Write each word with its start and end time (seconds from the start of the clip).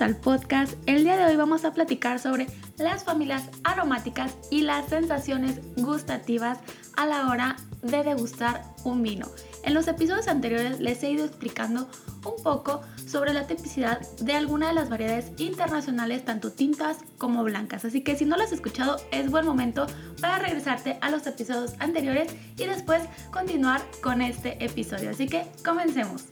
Al 0.00 0.16
podcast. 0.16 0.74
El 0.86 1.04
día 1.04 1.16
de 1.16 1.24
hoy 1.24 1.36
vamos 1.36 1.64
a 1.64 1.72
platicar 1.72 2.18
sobre 2.18 2.46
las 2.76 3.04
familias 3.04 3.44
aromáticas 3.64 4.36
y 4.50 4.62
las 4.62 4.88
sensaciones 4.88 5.60
gustativas 5.76 6.58
a 6.96 7.06
la 7.06 7.28
hora 7.28 7.56
de 7.82 8.02
degustar 8.02 8.62
un 8.84 9.02
vino. 9.02 9.26
En 9.62 9.74
los 9.74 9.88
episodios 9.88 10.28
anteriores 10.28 10.80
les 10.80 11.02
he 11.02 11.10
ido 11.10 11.24
explicando 11.24 11.88
un 12.24 12.42
poco 12.42 12.82
sobre 13.06 13.32
la 13.32 13.46
tipicidad 13.46 14.00
de 14.18 14.34
alguna 14.34 14.68
de 14.68 14.74
las 14.74 14.90
variedades 14.90 15.32
internacionales, 15.38 16.24
tanto 16.24 16.52
tintas 16.52 16.98
como 17.16 17.44
blancas. 17.44 17.84
Así 17.84 18.02
que 18.02 18.16
si 18.16 18.24
no 18.24 18.36
lo 18.36 18.42
has 18.42 18.52
escuchado, 18.52 18.96
es 19.12 19.30
buen 19.30 19.46
momento 19.46 19.86
para 20.20 20.38
regresarte 20.38 20.98
a 21.00 21.10
los 21.10 21.26
episodios 21.26 21.74
anteriores 21.78 22.34
y 22.56 22.66
después 22.66 23.02
continuar 23.30 23.82
con 24.02 24.20
este 24.20 24.62
episodio. 24.64 25.10
Así 25.10 25.26
que 25.26 25.46
comencemos. 25.64 26.24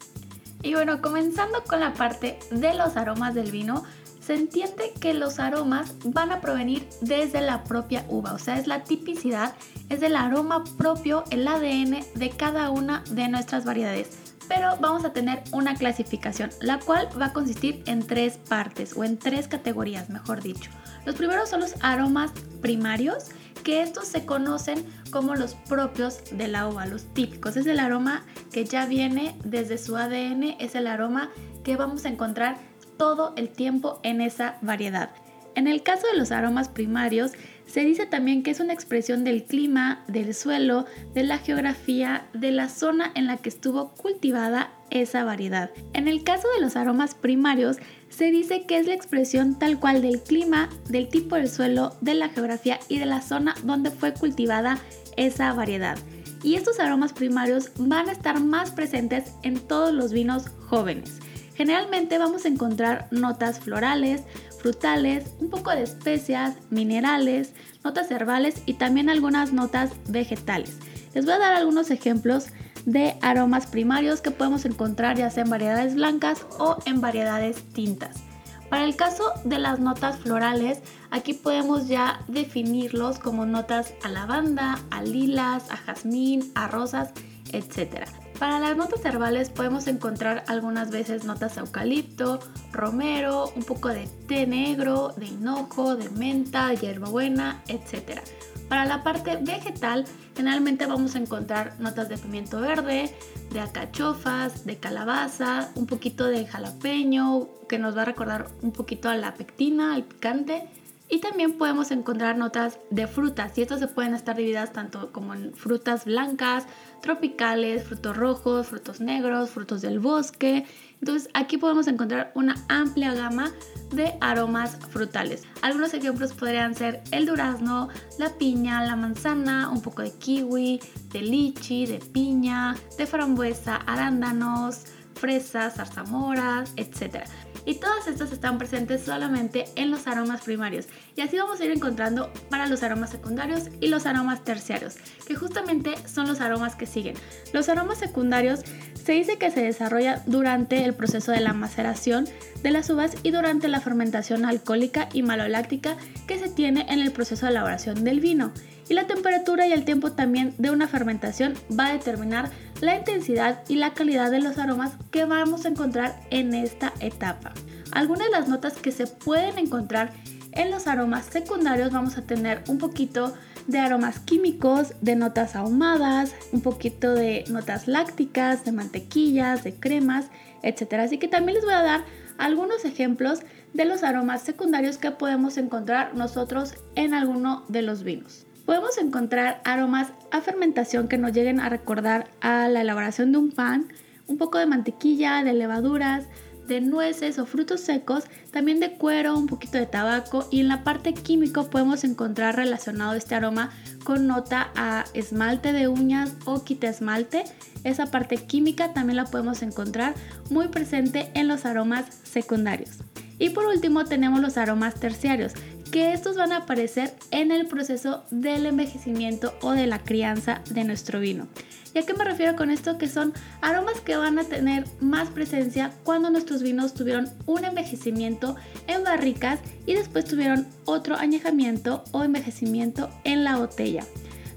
Y 0.65 0.73
bueno, 0.73 1.03
comenzando 1.03 1.63
con 1.63 1.81
la 1.81 1.93
parte 1.93 2.39
de 2.51 2.73
los 2.73 2.97
aromas 2.97 3.35
del 3.35 3.51
vino, 3.51 3.85
se 4.19 4.33
entiende 4.33 4.95
que 4.99 5.13
los 5.13 5.39
aromas 5.39 5.93
van 6.05 6.33
a 6.33 6.41
provenir 6.41 6.89
desde 7.03 7.43
la 7.43 7.65
propia 7.65 8.07
uva, 8.09 8.33
o 8.33 8.39
sea, 8.39 8.59
es 8.59 8.67
la 8.67 8.83
tipicidad, 8.83 9.53
es 9.91 10.03
el 10.03 10.17
aroma 10.17 10.65
propio, 10.79 11.25
el 11.31 11.47
ADN 11.47 12.03
de 12.15 12.31
cada 12.35 12.71
una 12.71 13.05
de 13.11 13.29
nuestras 13.29 13.67
variedades. 13.67 14.09
Pero 14.49 14.79
vamos 14.81 15.05
a 15.05 15.13
tener 15.13 15.43
una 15.53 15.75
clasificación, 15.75 16.49
la 16.63 16.79
cual 16.79 17.09
va 17.21 17.27
a 17.27 17.33
consistir 17.35 17.83
en 17.85 18.07
tres 18.07 18.39
partes 18.39 18.97
o 18.97 19.05
en 19.05 19.19
tres 19.19 19.49
categorías, 19.49 20.09
mejor 20.09 20.43
dicho. 20.43 20.71
Los 21.05 21.17
primeros 21.17 21.51
son 21.51 21.61
los 21.61 21.75
aromas 21.83 22.33
primarios, 22.63 23.27
que 23.65 23.83
estos 23.83 24.07
se 24.07 24.25
conocen 24.25 24.87
como 25.11 25.35
los 25.35 25.55
propios 25.55 26.21
de 26.31 26.49
la 26.49 26.69
uva, 26.69 26.87
los 26.87 27.05
típicos. 27.15 27.57
Es 27.57 27.67
el 27.67 27.81
aroma 27.81 28.25
que 28.55 28.65
ya 28.65 28.87
viene 28.87 29.35
desde 29.43 29.79
su 29.79 29.97
ADN, 29.97 30.55
es 30.61 30.77
el 30.77 30.87
aroma 30.87 31.29
que 31.65 31.75
vamos 31.75 32.05
a 32.05 32.09
encontrar 32.09 32.57
todo 32.97 33.33
el 33.37 33.49
tiempo 33.49 33.99
en 34.05 34.21
esa 34.21 34.59
variedad. 34.63 35.11
En 35.57 35.67
el 35.67 35.83
caso 35.83 36.07
de 36.07 36.17
los 36.17 36.31
aromas 36.31 36.69
primarios, 36.69 37.33
se 37.67 37.81
dice 37.81 38.07
también 38.07 38.45
que 38.45 38.53
es 38.53 38.61
una 38.61 38.73
expresión 38.73 39.25
del 39.25 39.43
clima, 39.43 40.05
del 40.07 40.35
suelo, 40.35 40.87
de 41.15 41.25
la 41.25 41.39
geografía, 41.39 42.29
de 42.33 42.53
la 42.53 42.69
zona 42.69 43.11
en 43.17 43.27
la 43.27 43.39
que 43.39 43.49
estuvo 43.49 43.89
cultivada 43.95 44.71
esa 44.91 45.25
variedad. 45.25 45.73
En 45.93 46.07
el 46.07 46.23
caso 46.23 46.47
de 46.55 46.61
los 46.61 46.77
aromas 46.77 47.17
primarios, 47.17 47.79
se 48.09 48.31
dice 48.31 48.67
que 48.67 48.79
es 48.79 48.87
la 48.87 48.95
expresión 48.95 49.59
tal 49.59 49.81
cual 49.81 50.01
del 50.01 50.23
clima, 50.23 50.69
del 50.89 51.09
tipo 51.09 51.35
del 51.35 51.49
suelo, 51.49 51.97
de 52.03 52.15
la 52.15 52.29
geografía 52.29 52.79
y 52.89 53.01
de 53.01 53.07
la 53.07 53.21
zona 53.21 53.57
donde 53.65 53.91
fue 53.91 54.15
cultivada 54.15 54.79
esa 55.17 55.53
variedad. 55.55 55.99
Y 56.45 56.57
estos 56.57 56.79
aromas 56.79 57.15
primarios 57.15 57.71
van 57.79 58.11
a 58.11 58.13
estar 58.13 58.39
más 58.39 58.71
presentes 58.71 59.33
en 59.43 59.59
todos 59.59 59.95
los 59.95 60.13
vinos 60.13 60.51
jóvenes. 60.69 61.19
Generalmente 61.55 62.19
vamos 62.19 62.45
a 62.45 62.49
encontrar 62.49 63.09
notas 63.11 63.61
florales, 63.61 64.23
frutales, 64.61 65.25
un 65.41 65.49
poco 65.49 65.71
de 65.71 65.83
especias, 65.83 66.57
minerales, 66.69 67.55
notas 67.83 68.11
herbales 68.11 68.57
y 68.67 68.75
también 68.75 69.09
algunas 69.09 69.55
notas 69.55 69.93
vegetales. 70.09 70.77
Les 71.15 71.25
voy 71.25 71.35
a 71.35 71.39
dar 71.39 71.55
algunos 71.55 71.91
ejemplos 71.91 72.49
de 72.85 73.17
aromas 73.23 73.67
primarios 73.67 74.21
que 74.21 74.31
podemos 74.31 74.67
encontrar 74.67 75.17
ya 75.17 75.31
sea 75.31 75.45
en 75.45 75.51
variedades 75.51 75.95
blancas 75.95 76.47
o 76.59 76.77
en 76.85 77.01
variedades 77.01 77.63
tintas. 77.73 78.24
Para 78.69 78.85
el 78.85 78.97
caso 78.97 79.33
de 79.45 79.59
las 79.59 79.79
notas 79.79 80.19
florales, 80.19 80.81
aquí 81.11 81.35
podemos 81.35 81.89
ya 81.89 82.21
definirlos 82.29 83.19
como 83.19 83.47
notas 83.47 83.95
a 84.03 84.09
lavanda, 84.09 84.79
a 84.91 85.03
lilas, 85.03 85.71
a 85.71 85.77
jazmín, 85.77 86.51
a 86.55 86.69
rosas, 86.69 87.13
etc. 87.53 88.09
Para 88.39 88.59
las 88.59 88.77
notas 88.77 89.05
herbales 89.05 89.49
podemos 89.49 89.87
encontrar 89.87 90.45
algunas 90.49 90.91
veces 90.91 91.25
notas 91.25 91.57
a 91.57 91.61
eucalipto, 91.61 92.41
romero, 92.73 93.53
un 93.55 93.63
poco 93.63 93.89
de 93.89 94.09
té 94.27 94.47
negro, 94.47 95.13
de 95.17 95.27
hinojo, 95.27 95.95
de 95.95 96.09
menta, 96.11 96.75
hierbabuena, 96.75 97.63
etc. 97.69 98.21
Para 98.69 98.87
la 98.87 99.03
parte 99.03 99.37
vegetal, 99.37 100.05
generalmente 100.37 100.87
vamos 100.87 101.15
a 101.15 101.19
encontrar 101.19 101.79
notas 101.81 102.09
de 102.09 102.17
pimiento 102.19 102.61
verde, 102.61 103.15
de 103.53 103.61
acachofas, 103.61 104.65
de 104.65 104.79
calabaza, 104.79 105.71
un 105.75 105.87
poquito 105.87 106.27
de 106.27 106.47
jalapeño, 106.47 107.49
que 107.69 107.79
nos 107.79 107.97
va 107.97 108.03
a 108.03 108.07
recordar 108.07 108.49
un 108.63 108.73
poquito 108.73 109.09
a 109.09 109.17
la 109.17 109.35
pectina, 109.35 109.95
al 109.95 110.05
picante, 110.05 110.69
y 111.09 111.21
también 111.21 111.59
podemos 111.59 111.91
encontrar 111.91 112.39
notas 112.39 112.79
de 112.91 113.07
frutas 113.07 113.57
y 113.59 113.63
estas 113.63 113.79
se 113.79 113.89
pueden 113.89 114.15
estar 114.15 114.37
divididas 114.37 114.73
tanto 114.73 115.13
como 115.13 115.35
en 115.35 115.53
frutas 115.53 116.07
blancas, 116.07 116.67
tropicales, 117.03 117.85
frutos 117.85 118.17
rojos, 118.17 118.69
frutos 118.69 119.01
negros, 119.01 119.51
frutos 119.51 119.83
del 119.83 119.99
bosque. 119.99 120.65
Entonces 121.01 121.29
aquí 121.35 121.59
podemos 121.59 121.87
encontrar 121.87 122.33
una 122.35 122.55
amplia 122.69 123.15
gama 123.15 123.53
de 123.93 124.15
aromas 124.21 124.77
frutales. 124.91 125.43
Algunos 125.63 125.95
ejemplos 125.95 126.33
podrían 126.33 126.75
ser 126.75 127.03
el 127.11 127.27
durazno, 127.27 127.89
la 128.19 128.31
piña, 128.31 128.85
la 128.85 128.97
manzana, 128.97 129.71
un 129.71 129.83
poco 129.83 130.03
de 130.03 130.13
kiwi, 130.13 130.81
de 131.13 131.23
lichi, 131.23 131.87
de 131.87 131.99
piña, 131.99 132.75
de 132.99 133.07
frambuesa, 133.07 133.77
arándanos, 133.77 134.87
fresas, 135.25 135.77
zarzamoras, 135.77 136.75
etc 136.77 137.25
y 137.67 137.77
todas 137.77 138.07
estas 138.07 138.33
están 138.33 138.59
presentes 138.59 139.03
solamente 139.05 139.65
en 139.77 139.91
los 139.91 140.07
aromas 140.07 140.43
primarios. 140.43 140.87
Y 141.17 141.23
así 141.23 141.39
vamos 141.39 141.61
a 141.61 141.65
ir 141.65 141.71
encontrando 141.71 142.31
para 142.51 142.67
los 142.67 142.83
aromas 142.83 143.11
secundarios 143.11 143.65
y 143.81 143.89
los 143.89 144.07
aromas 144.07 144.45
terciarios, 144.45 144.97
que 145.27 145.35
justamente 145.35 145.95
son 146.07 146.27
los 146.27 146.41
aromas 146.41 146.77
que 146.77 146.87
siguen. 146.87 147.17
Los 147.53 147.69
aromas 147.69 147.99
secundarios 147.99 148.61
se 149.03 149.13
dice 149.13 149.39
que 149.39 149.51
se 149.51 149.63
desarrolla 149.63 150.23
durante 150.27 150.85
el 150.85 150.95
proceso 150.95 151.33
de 151.33 151.41
la 151.41 151.53
maceración 151.53 152.27
de 152.63 152.71
las 152.71 152.89
uvas 152.91 153.13
y 153.23 153.31
durante 153.31 153.69
la 153.69 153.81
fermentación 153.81 154.45
alcohólica 154.45 155.09
y 155.13 155.23
maloláctica 155.23 155.97
que 156.27 156.39
se 156.39 156.49
tiene 156.49 156.87
en 156.89 157.01
el 157.01 157.13
proceso 157.13 157.47
de 157.47 157.53
elaboración 157.53 158.05
del 158.05 158.21
vino. 158.21 158.53
Y 158.89 158.95
la 158.95 159.07
temperatura 159.07 159.67
y 159.67 159.73
el 159.73 159.85
tiempo 159.85 160.13
también 160.13 160.55
de 160.59 160.71
una 160.71 160.87
fermentación 160.87 161.55
va 161.79 161.87
a 161.87 161.93
determinar 161.93 162.51
la 162.81 162.97
intensidad 162.97 163.63
y 163.69 163.77
la 163.77 163.95
calidad 163.95 164.31
de 164.31 164.41
los 164.41 164.59
aromas 164.59 164.93
que 165.11 165.25
vamos 165.25 165.65
a 165.65 165.69
encontrar 165.69 166.21
en 166.31 166.55
esta 166.55 166.93
etapa. 167.01 167.53
Algunas 167.93 168.27
de 168.27 168.33
las 168.33 168.49
notas 168.49 168.75
que 168.75 168.93
se 168.93 169.07
pueden 169.07 169.59
encontrar 169.59 170.13
en 170.53 170.71
los 170.71 170.87
aromas 170.87 171.27
secundarios 171.27 171.93
vamos 171.93 172.17
a 172.17 172.23
tener 172.23 172.63
un 172.69 172.79
poquito 172.79 173.35
de 173.67 173.79
aromas 173.79 174.19
químicos, 174.21 174.95
de 175.01 175.17
notas 175.17 175.57
ahumadas, 175.57 176.35
un 176.53 176.61
poquito 176.61 177.15
de 177.15 177.45
notas 177.49 177.89
lácticas, 177.89 178.65
de 178.65 178.73
mantequillas, 178.73 179.65
de 179.65 179.75
cremas, 179.75 180.27
etc. 180.63 180.95
Así 180.95 181.19
que 181.19 181.29
también 181.29 181.57
les 181.57 181.65
voy 181.65 181.75
a 181.75 181.83
dar 181.83 182.05
algunos 182.39 182.85
ejemplos 182.85 183.41
de 183.73 183.85
los 183.85 184.03
aromas 184.03 184.43
secundarios 184.43 184.99
que 184.99 185.11
podemos 185.11 185.57
encontrar 185.57 186.15
nosotros 186.15 186.75
en 186.95 187.15
alguno 187.15 187.65
de 187.69 187.83
los 187.83 188.03
vinos. 188.03 188.47
Podemos 188.65 188.97
encontrar 188.97 189.61
aromas 189.65 190.09
a 190.31 190.41
fermentación 190.41 191.07
que 191.07 191.19
nos 191.19 191.33
lleguen 191.33 191.61
a 191.61 191.69
recordar 191.69 192.29
a 192.41 192.69
la 192.69 192.81
elaboración 192.81 193.31
de 193.31 193.39
un 193.39 193.51
pan, 193.51 193.89
un 194.27 194.39
poco 194.39 194.59
de 194.59 194.67
mantequilla, 194.67 195.45
de 195.45 195.53
levaduras, 195.53 196.25
de 196.67 196.81
nueces 196.81 197.39
o 197.39 197.45
frutos 197.45 197.83
secos, 197.83 198.25
también 198.51 198.81
de 198.81 198.93
cuero, 198.93 199.37
un 199.37 199.47
poquito 199.47 199.77
de 199.77 199.85
tabaco 199.85 200.49
y 200.51 200.61
en 200.61 200.69
la 200.69 200.83
parte 200.83 201.13
químico 201.13 201.69
podemos 201.69 202.05
encontrar 202.05 202.57
relacionado 202.57 203.13
este 203.13 203.35
aroma 203.35 203.71
con 204.03 204.27
nota 204.27 204.71
a 204.75 205.05
esmalte 205.13 205.73
de 205.73 205.89
uñas 205.89 206.33
o 206.47 206.65
quita 206.65 206.89
esmalte. 206.89 207.45
Esa 207.85 208.07
parte 208.07 208.37
química 208.37 208.95
también 208.95 209.17
la 209.17 209.27
podemos 209.27 209.63
encontrar 209.63 210.15
muy 210.49 210.69
presente 210.69 211.31
en 211.35 211.49
los 211.49 211.67
aromas 211.67 212.07
secundarios. 212.23 212.99
Y 213.39 213.51
por 213.51 213.67
último 213.67 214.05
tenemos 214.05 214.41
los 214.41 214.57
aromas 214.57 214.95
terciarios, 214.95 215.53
que 215.95 216.13
estos 216.13 216.37
van 216.37 216.51
a 216.51 216.57
aparecer 216.57 217.15
en 217.31 217.53
el 217.53 217.67
proceso 217.67 218.25
del 218.33 218.67
envejecimiento 218.67 219.55
o 219.63 219.71
de 219.71 219.87
la 219.87 220.01
crianza 220.01 220.61
de 220.69 220.83
nuestro 220.83 221.21
vino. 221.21 221.47
¿Y 221.95 222.01
a 222.01 222.03
qué 222.03 222.15
me 222.15 222.25
refiero 222.25 222.57
con 222.57 222.71
esto? 222.73 222.99
Que 222.99 223.07
son 223.07 223.33
aromas 223.61 224.01
que 224.01 224.17
van 224.17 224.41
a 224.41 224.43
tener 224.43 224.87
más 224.99 225.29
presencia 225.29 225.93
cuando 226.03 226.31
nuestros 226.31 226.65
vinos 226.65 226.95
tuvieron 226.95 227.31
un 227.47 227.65
envejecimiento 227.65 228.57
en 228.89 229.05
barricas 229.05 229.61
y 229.87 229.95
después 229.95 230.25
tuvieron 230.25 230.67
otro 230.85 231.15
añejamiento 231.15 232.03
o 232.11 232.25
envejecimiento 232.25 233.09
en 233.23 233.45
la 233.45 233.57
botella. 233.57 234.05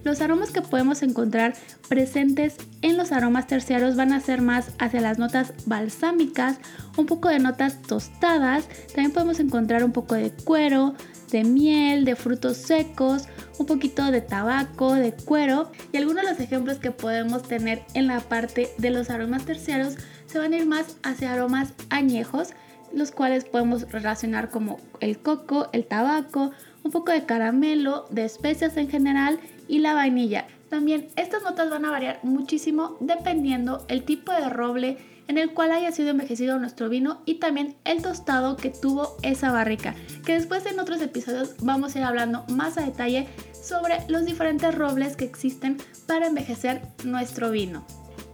los 0.04 0.22
aromas 0.22 0.52
que 0.52 0.62
podemos 0.62 1.04
encontrar 1.04 1.54
presentes 1.90 2.56
en 2.82 2.96
los 2.96 3.12
aromas 3.12 3.46
terciarios 3.46 3.98
van 3.98 4.14
a 4.14 4.22
ser 4.22 4.42
más 4.42 4.72
hacia 4.80 5.02
las 5.02 5.20
notas 5.20 5.54
balsámicas, 5.66 6.60
un 6.96 7.06
poco 7.06 7.28
de 7.28 7.40
notas 7.40 7.82
tostadas, 7.82 8.70
también 8.88 9.12
podemos 9.12 9.40
encontrar 9.42 9.84
un 9.84 9.92
poco 9.92 10.16
de 10.16 10.32
cuero, 10.32 10.96
de 11.32 11.44
miel, 11.44 12.06
de 12.06 12.16
frutos 12.16 12.58
secos, 12.58 13.24
un 13.58 13.66
poquito 13.66 14.12
de 14.12 14.22
tabaco, 14.22 14.94
de 14.94 15.14
cuero 15.14 15.72
y 15.92 15.98
algunos 15.98 16.24
de 16.24 16.32
los 16.32 16.40
ejemplos 16.40 16.78
que 16.78 16.92
podemos 16.92 17.44
tener 17.44 17.84
en 17.94 18.08
la 18.08 18.20
parte 18.22 18.70
de 18.78 18.90
los 18.90 19.10
aromas 19.10 19.46
terciarios 19.46 19.96
se 20.26 20.40
van 20.40 20.54
a 20.54 20.58
ir 20.58 20.66
más 20.66 20.98
hacia 21.04 21.34
aromas 21.34 21.74
añejos, 21.90 22.50
los 22.94 23.12
cuales 23.12 23.46
podemos 23.46 23.92
relacionar 23.92 24.50
como 24.50 24.80
el 25.00 25.20
coco, 25.20 25.70
el 25.74 25.86
tabaco, 25.86 26.52
un 26.84 26.92
poco 26.92 27.12
de 27.12 27.26
caramelo, 27.26 28.06
de 28.10 28.26
especias 28.26 28.78
en 28.78 28.90
general 28.90 29.40
y 29.68 29.80
la 29.80 29.94
vainilla. 29.94 30.48
También 30.70 31.08
estas 31.16 31.44
notas 31.44 31.70
van 31.70 31.86
a 31.86 31.92
variar 31.92 32.20
muchísimo 32.24 32.98
dependiendo 33.00 33.86
el 33.88 34.04
tipo 34.04 34.32
de 34.32 34.50
roble 34.50 34.98
en 35.28 35.38
el 35.38 35.54
cual 35.54 35.72
haya 35.72 35.92
sido 35.92 36.10
envejecido 36.10 36.60
nuestro 36.60 36.90
vino 36.90 37.22
y 37.26 37.36
también 37.36 37.76
el 37.86 38.02
tostado 38.02 38.56
que 38.56 38.70
tuvo 38.70 39.18
esa 39.24 39.52
barrica, 39.52 39.96
que 40.26 40.34
después 40.34 40.66
en 40.66 40.80
otros 40.80 41.02
episodios 41.02 41.56
vamos 41.60 41.96
a 41.96 42.00
ir 42.00 42.06
hablando 42.06 42.46
más 42.50 42.78
a 42.78 42.86
detalle 42.86 43.28
sobre 43.54 44.00
los 44.08 44.26
diferentes 44.26 44.74
robles 44.74 45.16
que 45.16 45.26
existen 45.26 45.78
para 46.06 46.28
envejecer 46.28 46.82
nuestro 47.04 47.52
vino. 47.52 47.86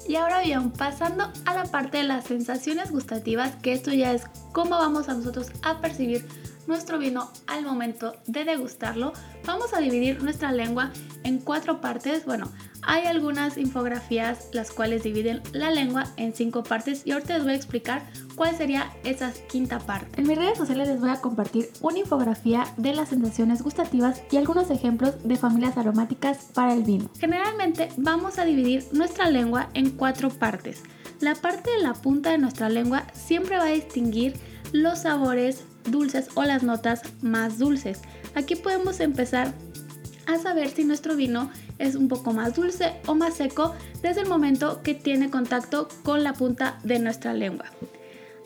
Y 0.08 0.16
ahora 0.16 0.42
bien, 0.42 0.72
pasando 0.72 1.32
a 1.46 1.54
la 1.54 1.64
parte 1.64 1.98
de 1.98 2.04
las 2.04 2.26
sensaciones 2.26 2.92
gustativas, 2.92 3.56
que 3.62 3.72
esto 3.72 3.94
ya 3.94 4.12
es 4.14 4.24
cómo 4.54 4.78
vamos 4.78 5.10
a 5.10 5.16
nosotros 5.16 5.52
a 5.64 5.82
percibir 5.82 6.26
nuestro 6.68 6.98
vino 6.98 7.30
al 7.48 7.64
momento 7.64 8.14
de 8.26 8.46
degustarlo, 8.46 9.12
vamos 9.46 9.74
a 9.74 9.80
dividir 9.80 10.24
nuestra 10.24 10.52
lengua 10.52 10.92
en 11.24 11.40
cuatro 11.40 11.82
partes. 11.82 12.26
Bueno, 12.26 12.50
hay 12.82 13.06
algunas 13.06 13.58
infografías 13.58 14.50
las 14.54 14.72
cuales 14.72 15.04
dividen 15.04 15.42
la 15.52 15.72
lengua 15.72 16.06
en 16.18 16.34
cinco 16.34 16.64
partes 16.64 17.06
y 17.06 17.12
ahorita 17.12 17.36
les 17.36 17.44
voy 17.44 17.54
a 17.54 17.56
explicar 17.56 18.04
cuál 18.36 18.56
sería 18.56 18.94
esa 19.04 19.34
quinta 19.50 19.80
parte. 19.80 20.22
En 20.22 20.28
mis 20.28 20.38
redes 20.38 20.58
sociales 20.58 20.88
les 20.88 21.00
voy 21.00 21.10
a 21.10 21.22
compartir 21.22 21.70
una 21.82 22.00
infografía 22.00 22.66
de 22.78 22.94
las 22.94 23.10
sensaciones 23.10 23.62
gustativas 23.62 24.22
y 24.32 24.38
algunos 24.38 24.70
ejemplos 24.70 25.16
de 25.24 25.36
familias 25.36 25.78
aromáticas 25.78 26.50
para 26.54 26.74
el 26.74 26.84
vino. 26.84 27.10
Generalmente 27.20 27.90
vamos 27.98 28.38
a 28.38 28.46
dividir 28.46 28.86
nuestra 28.92 29.30
lengua 29.30 29.70
en 29.74 29.92
cuatro 29.92 30.30
partes. 30.30 30.84
La 31.24 31.36
parte 31.36 31.72
de 31.72 31.82
la 31.82 31.94
punta 31.94 32.32
de 32.32 32.38
nuestra 32.38 32.68
lengua 32.68 33.06
siempre 33.14 33.56
va 33.56 33.68
a 33.68 33.70
distinguir 33.70 34.34
los 34.74 35.04
sabores 35.04 35.64
dulces 35.86 36.28
o 36.36 36.44
las 36.44 36.64
notas 36.64 37.02
más 37.22 37.60
dulces. 37.60 38.02
Aquí 38.36 38.58
podemos 38.58 39.00
empezar 39.00 39.54
a 40.26 40.38
saber 40.38 40.68
si 40.68 40.84
nuestro 40.84 41.16
vino 41.16 41.50
es 41.80 41.96
un 41.96 42.10
poco 42.10 42.34
más 42.34 42.56
dulce 42.56 42.96
o 43.08 43.16
más 43.16 43.36
seco 43.36 43.74
desde 44.02 44.20
el 44.20 44.28
momento 44.28 44.82
que 44.84 44.96
tiene 44.96 45.30
contacto 45.30 45.88
con 46.04 46.26
la 46.26 46.34
punta 46.34 46.78
de 46.84 47.00
nuestra 47.00 47.34
lengua. 47.34 47.68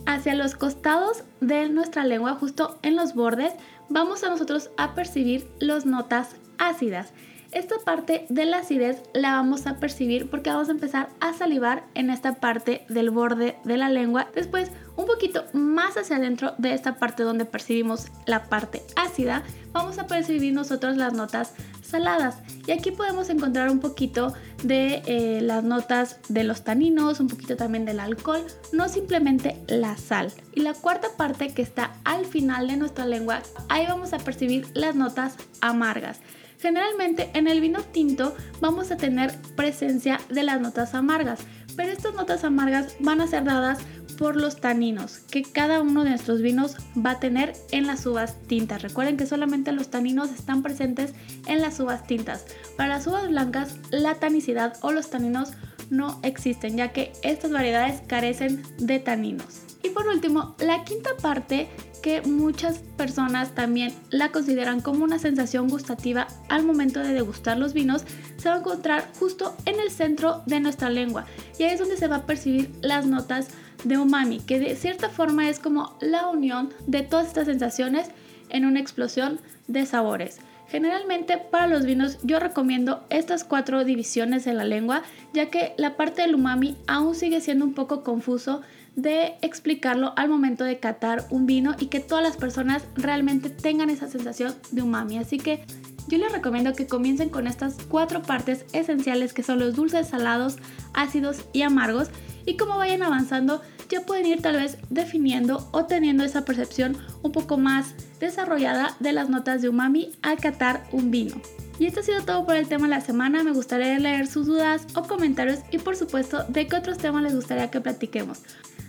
Hacia 0.06 0.36
los 0.36 0.54
costados 0.54 1.24
de 1.42 1.70
nuestra 1.70 2.04
lengua, 2.04 2.36
justo 2.36 2.78
en 2.84 2.96
los 2.96 3.16
bordes, 3.16 3.54
vamos 3.90 4.24
a 4.24 4.30
nosotros 4.30 4.70
a 4.78 4.94
percibir 4.94 5.50
las 5.58 5.88
notas 5.88 6.36
ácidas. 6.60 7.12
Esta 7.52 7.76
parte 7.80 8.26
de 8.30 8.46
la 8.46 8.60
acidez 8.60 9.02
la 9.14 9.32
vamos 9.32 9.68
a 9.68 9.78
percibir 9.78 10.30
porque 10.30 10.50
vamos 10.50 10.68
a 10.68 10.74
empezar 10.74 11.10
a 11.22 11.34
salivar 11.34 11.86
en 11.94 12.10
esta 12.10 12.36
parte 12.36 12.86
del 12.90 13.10
borde 13.10 13.58
de 13.64 13.78
la 13.78 13.90
lengua. 13.90 14.28
Después, 14.36 14.70
un 14.98 15.06
poquito 15.06 15.46
más 15.54 15.96
hacia 15.96 16.18
adentro 16.18 16.54
de 16.58 16.74
esta 16.74 16.96
parte 16.96 17.24
donde 17.24 17.46
percibimos 17.46 18.08
la 18.26 18.46
parte 18.46 18.84
ácida, 18.96 19.44
vamos 19.72 19.98
a 19.98 20.08
percibir 20.08 20.54
nosotros 20.54 20.98
las 20.98 21.14
notas 21.14 21.54
saladas. 21.82 22.40
Y 22.66 22.72
aquí 22.72 22.92
podemos 22.92 23.30
encontrar 23.30 23.70
un 23.70 23.80
poquito 23.80 24.34
de 24.64 25.02
eh, 25.06 25.40
las 25.42 25.64
notas 25.64 26.20
de 26.28 26.44
los 26.44 26.64
taninos, 26.64 27.20
un 27.22 27.28
poquito 27.28 27.56
también 27.56 27.86
del 27.86 28.02
alcohol, 28.02 28.44
no 28.74 28.90
simplemente 28.90 29.58
la 29.68 29.96
sal. 29.96 30.34
Y 30.54 30.62
la 30.62 30.74
cuarta 30.74 31.08
parte 31.16 31.54
que 31.54 31.62
está 31.62 31.94
al 32.04 32.26
final 32.26 32.68
de 32.68 32.76
nuestra 32.76 33.06
lengua, 33.06 33.42
ahí 33.70 33.86
vamos 33.88 34.12
a 34.12 34.18
percibir 34.18 34.68
las 34.74 34.96
notas 34.96 35.38
amargas. 35.62 36.20
Generalmente 36.60 37.30
en 37.34 37.48
el 37.48 37.62
vino 37.62 37.82
tinto 37.82 38.36
vamos 38.60 38.92
a 38.92 38.98
tener 38.98 39.36
presencia 39.56 40.20
de 40.30 40.44
las 40.44 40.60
notas 40.60 40.96
amargas, 40.96 41.40
pero 41.76 41.92
estas 41.92 42.16
notas 42.16 42.44
amargas 42.44 42.96
van 43.00 43.22
a 43.22 43.28
ser 43.28 43.44
dadas 43.44 43.80
por 44.18 44.36
los 44.36 44.58
taninos 44.58 45.20
que 45.30 45.44
cada 45.44 45.82
uno 45.82 46.04
de 46.04 46.10
nuestros 46.10 46.42
vinos 46.42 46.76
va 46.98 47.12
a 47.12 47.20
tener 47.20 47.54
en 47.72 47.86
las 47.86 48.06
uvas 48.06 48.36
tintas. 48.48 48.82
Recuerden 48.82 49.16
que 49.16 49.28
solamente 49.28 49.72
los 49.72 49.90
taninos 49.90 50.32
están 50.32 50.64
presentes 50.64 51.14
en 51.46 51.62
las 51.62 51.80
uvas 51.80 52.06
tintas. 52.08 52.46
Para 52.76 52.90
las 52.90 53.08
uvas 53.08 53.30
blancas, 53.30 53.76
la 53.92 54.16
tanicidad 54.16 54.76
o 54.82 54.92
los 54.92 55.10
taninos 55.10 55.52
no 55.90 56.20
existen, 56.24 56.78
ya 56.78 56.92
que 56.92 57.12
estas 57.24 57.52
variedades 57.52 58.02
carecen 58.08 58.64
de 58.78 59.00
taninos. 59.00 59.62
Y 59.84 59.90
por 59.90 60.08
último, 60.08 60.56
la 60.60 60.84
quinta 60.84 61.12
parte 61.22 61.70
que 62.02 62.22
muchas 62.22 62.80
personas 62.96 63.54
también 63.56 63.94
la 64.10 64.32
consideran 64.32 64.82
como 64.82 65.04
una 65.04 65.20
sensación 65.20 65.68
gustativa 65.68 66.28
al 66.50 66.64
momento 66.64 67.00
de 67.00 67.14
degustar 67.14 67.58
los 67.58 67.74
vinos, 67.74 68.04
se 68.38 68.50
va 68.50 68.56
a 68.56 68.60
encontrar 68.60 69.10
justo 69.20 69.56
en 69.66 69.80
el 69.80 69.92
centro 69.92 70.44
de 70.46 70.60
nuestra 70.60 70.90
lengua 70.90 71.26
y 71.60 71.64
ahí 71.64 71.74
es 71.74 71.80
donde 71.80 71.98
se 71.98 72.08
va 72.08 72.18
a 72.18 72.26
percibir 72.26 72.72
las 72.82 73.06
notas 73.06 73.50
de 73.84 73.98
umami, 73.98 74.40
que 74.40 74.60
de 74.60 74.76
cierta 74.76 75.10
forma 75.10 75.50
es 75.50 75.60
como 75.60 75.98
la 76.02 76.28
unión 76.28 76.74
de 76.86 77.02
todas 77.02 77.28
estas 77.28 77.48
sensaciones 77.48 78.10
en 78.50 78.66
una 78.66 78.80
explosión 78.80 79.40
de 79.68 79.86
sabores. 79.86 80.40
Generalmente 80.70 81.38
para 81.38 81.68
los 81.68 81.86
vinos 81.86 82.18
yo 82.24 82.40
recomiendo 82.40 83.06
estas 83.10 83.44
cuatro 83.44 83.86
divisiones 83.86 84.48
en 84.48 84.58
la 84.58 84.66
lengua, 84.66 85.04
ya 85.34 85.50
que 85.50 85.74
la 85.78 85.96
parte 85.96 86.22
del 86.22 86.36
umami 86.36 86.76
aún 86.88 87.16
sigue 87.16 87.40
siendo 87.40 87.64
un 87.66 87.74
poco 87.74 88.04
confuso 88.04 88.62
de 88.96 89.36
explicarlo 89.42 90.14
al 90.18 90.28
momento 90.28 90.64
de 90.64 90.80
catar 90.80 91.26
un 91.30 91.46
vino 91.46 91.76
y 91.80 91.86
que 91.86 92.00
todas 92.00 92.24
las 92.24 92.36
personas 92.36 92.84
realmente 92.96 93.50
tengan 93.50 93.90
esa 93.90 94.08
sensación 94.08 94.56
de 94.72 94.82
umami. 94.82 95.20
Así 95.20 95.38
que 95.38 95.64
yo 96.08 96.18
les 96.18 96.32
recomiendo 96.32 96.74
que 96.74 96.88
comiencen 96.88 97.30
con 97.30 97.48
estas 97.48 97.78
cuatro 97.90 98.22
partes 98.22 98.66
esenciales 98.74 99.34
que 99.34 99.44
son 99.44 99.60
los 99.60 99.76
dulces, 99.76 100.08
salados, 100.08 100.58
ácidos 100.94 101.46
y 101.54 101.62
amargos 101.62 102.10
y 102.46 102.58
como 102.58 102.78
vayan 102.78 103.04
avanzando 103.04 103.62
ya 103.90 104.02
pueden 104.02 104.26
ir 104.26 104.42
tal 104.42 104.56
vez 104.56 104.78
definiendo 104.90 105.68
o 105.72 105.86
teniendo 105.86 106.24
esa 106.24 106.46
percepción 106.46 106.98
un 107.22 107.32
poco 107.32 107.58
más 107.58 107.94
desarrollada 108.20 108.96
de 109.00 109.14
las 109.14 109.30
notas 109.30 109.62
de 109.62 109.70
umami 109.70 110.12
al 110.22 110.38
catar 110.38 110.84
un 110.92 111.12
vino. 111.12 111.42
Y 111.80 111.86
esto 111.86 112.00
ha 112.00 112.04
sido 112.04 112.22
todo 112.24 112.46
por 112.46 112.56
el 112.56 112.68
tema 112.68 112.88
de 112.88 112.96
la 112.96 113.02
semana. 113.02 113.44
Me 113.44 113.52
gustaría 113.52 114.00
leer 114.00 114.28
sus 114.28 114.48
dudas 114.48 114.88
o 114.96 115.04
comentarios 115.04 115.60
y 115.72 115.78
por 115.78 115.96
supuesto 115.96 116.44
de 116.48 116.68
qué 116.68 116.76
otros 116.76 116.98
temas 116.98 117.24
les 117.24 117.36
gustaría 117.36 117.70
que 117.70 117.82
platiquemos. 117.82 118.42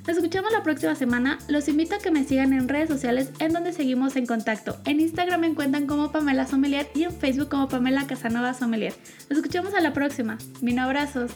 Nos 0.06 0.16
escuchamos 0.16 0.50
la 0.52 0.62
próxima 0.62 0.94
semana. 0.94 1.38
Los 1.48 1.68
invito 1.68 1.96
a 1.96 1.98
que 1.98 2.10
me 2.10 2.24
sigan 2.24 2.54
en 2.54 2.66
redes 2.66 2.88
sociales 2.88 3.30
en 3.40 3.52
donde 3.52 3.74
seguimos 3.74 4.16
en 4.16 4.24
contacto. 4.24 4.78
En 4.86 5.00
Instagram 5.00 5.42
me 5.42 5.48
encuentran 5.48 5.86
como 5.86 6.10
Pamela 6.10 6.46
Sommelier 6.46 6.88
y 6.94 7.02
en 7.02 7.12
Facebook 7.12 7.50
como 7.50 7.68
Pamela 7.68 8.06
Casanova 8.06 8.54
Sommelier. 8.54 8.94
Nos 9.28 9.38
escuchamos 9.38 9.74
a 9.74 9.82
la 9.82 9.92
próxima. 9.92 10.38
Mil 10.62 10.78
abrazos. 10.78 11.32